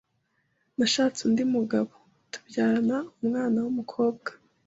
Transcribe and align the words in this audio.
Nashatse 0.77 1.19
undi 1.27 1.43
mugabo, 1.55 1.91
tubyarana 2.31 2.97
umwana 3.21 3.57
w’umukobwa. 3.63 4.29